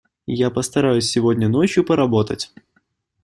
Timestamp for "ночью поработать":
1.47-2.51